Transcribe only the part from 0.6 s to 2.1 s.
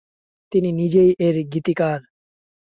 নিজেই এর গীতিকার।